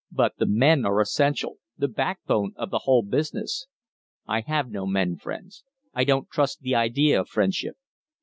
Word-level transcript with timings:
"But 0.11 0.37
the 0.39 0.47
men 0.47 0.83
are 0.83 0.99
essential 0.99 1.59
the 1.77 1.87
backbone 1.87 2.53
of 2.55 2.71
the 2.71 2.79
whole 2.85 3.03
business." 3.03 3.67
"I 4.25 4.41
have 4.41 4.71
no 4.71 4.87
men 4.87 5.15
friends. 5.17 5.63
I 5.93 6.05
don't 6.05 6.27
trust 6.27 6.61
the 6.61 6.73
idea 6.73 7.21
of 7.21 7.29
friendship." 7.29 7.77